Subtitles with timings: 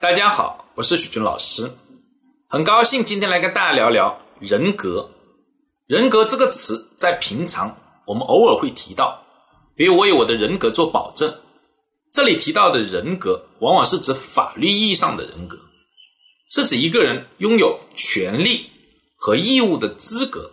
[0.00, 1.68] 大家好，我是许军老师，
[2.46, 5.10] 很高兴今天来跟大家聊聊人格。
[5.86, 9.20] 人格这个词在平常我们偶尔会提到，
[9.74, 11.36] 比如我有我的人格做保证。
[12.12, 15.58] 这里提到的人格，往往是指法律意义上的人格，
[16.48, 18.70] 是指一个人拥有权利
[19.16, 20.52] 和义务的资格。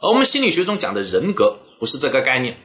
[0.00, 2.58] 而我们心理学中讲的人格，不是这个概念，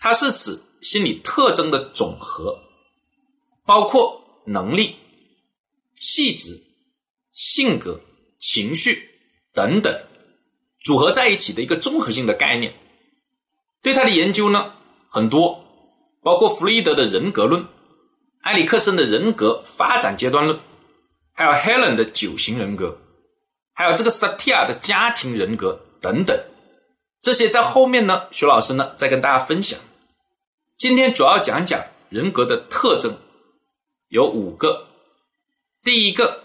[0.00, 2.58] 它是指心理特征的总和，
[3.64, 4.96] 包括能力、
[5.96, 6.60] 气质、
[7.30, 8.00] 性格、
[8.38, 9.08] 情绪
[9.52, 10.02] 等等
[10.84, 12.74] 组合在一起的一个综合性的概念。
[13.82, 14.74] 对他的研究呢，
[15.08, 15.60] 很多。
[16.24, 17.66] 包括弗洛伊德的人格论、
[18.42, 20.56] 埃里克森的人格发展阶段论，
[21.32, 22.96] 还有 Helen 的九型人格，
[23.72, 26.40] 还有这个萨提亚的家庭人格等等，
[27.20, 29.80] 这些在后面呢，徐老师呢再跟大家分享。
[30.78, 33.16] 今天主要讲讲人格的特征，
[34.12, 34.88] 有五个。
[35.82, 36.44] 第一个，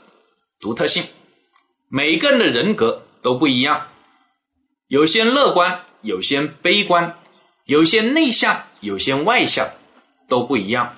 [0.58, 1.04] 独特性，
[1.90, 3.90] 每个人的人格都不一样，
[4.88, 7.20] 有些乐观，有些悲观。
[7.66, 9.70] 有些内向，有些外向，
[10.30, 10.96] 都不一样。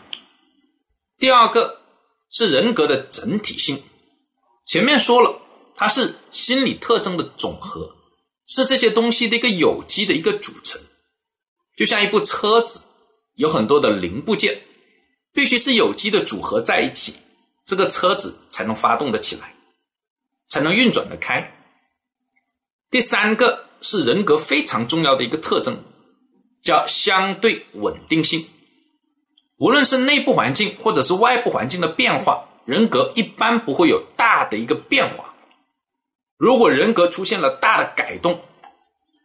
[1.17, 1.81] 第二个
[2.29, 3.81] 是人格的整体性，
[4.67, 5.41] 前面说了，
[5.73, 7.95] 它是心理特征的总和，
[8.45, 10.79] 是这些东西的一个有机的一个组成。
[11.75, 12.83] 就像一部车子，
[13.33, 14.61] 有很多的零部件，
[15.33, 17.17] 必须是有机的组合在一起，
[17.65, 19.53] 这个车子才能发动的起来，
[20.47, 21.55] 才能运转的开。
[22.89, 25.83] 第三个是人格非常重要的一个特征。
[26.61, 28.45] 叫相对稳定性，
[29.57, 35.33] 无论是内部环境或者是外部环境的变化，人格一般不会有大的一个变化。
[36.37, 38.41] 如果人格出现了大的改动，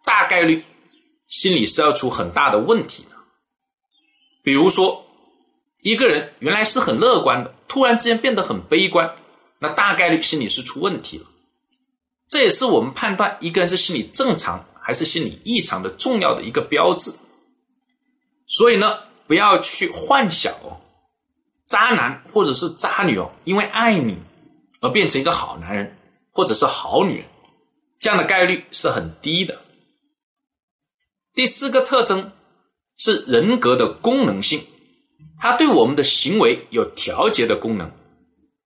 [0.05, 0.65] 大概率
[1.27, 3.17] 心理是要出很大的问题的。
[4.45, 5.04] 比如说，
[5.85, 9.17] 一个人原来是很乐观的，突然之间变得很悲观，
[9.59, 11.27] 那大概率心理是出问题了。
[12.27, 17.15] 这也是我们判断一个人是心理正常还是心理异常的重要的一个标志。
[18.47, 20.81] 所以呢，不要去幻想哦，
[21.67, 24.17] 渣男或者是渣女哦，因为爱你
[24.81, 25.99] 而变成一个好男人
[26.31, 27.27] 或者是好女人，
[27.99, 29.63] 这样的概率是很低的。
[31.35, 32.33] 第四个特征
[32.97, 34.63] 是人格的功能性，
[35.39, 37.91] 它对我们的行为有调节的功能，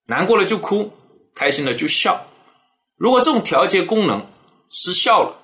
[0.07, 0.93] 难过了就哭，
[1.35, 2.27] 开心了就笑。
[2.97, 4.27] 如果这种调节功能
[4.71, 5.37] 失效了，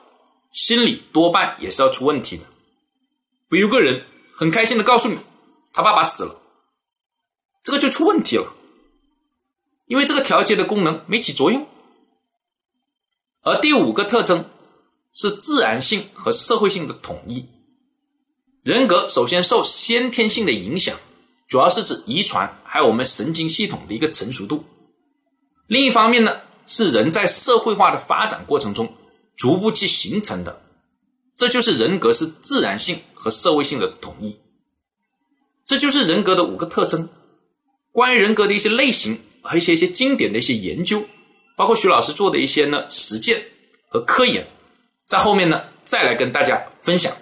[0.53, 2.45] 心理多半也是要出问题的。
[3.49, 4.05] 比如个人。
[4.37, 5.17] 很开心的告诉你，
[5.73, 6.41] 他爸爸死了，
[7.63, 8.53] 这个就出问题了，
[9.87, 11.65] 因为这个调节的功能没起作用。
[13.43, 14.51] 而第五个特征
[15.13, 17.47] 是自然性和社会性的统一。
[18.65, 20.99] 人格首先受先天性的影响，
[21.47, 24.65] 主要是指遗传还有我们神经系统的一个成熟度。
[25.69, 28.93] 另一方面呢，是人在社会化的发展过程中
[29.37, 30.63] 逐步去形成的，
[31.37, 32.99] 这就是人格是自然性。
[33.25, 34.37] 和社会性的统一，
[35.65, 37.09] 这就是人格的五个特征。
[37.91, 41.03] 关于人格的一些类型和一些一些经典的一些研究，
[41.57, 43.43] 包括徐老师做的一些呢实践
[43.89, 44.47] 和科研，
[45.07, 47.17] 在后面呢再来跟大家分享。